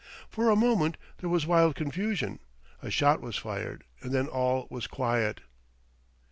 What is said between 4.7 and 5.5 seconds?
was quiet.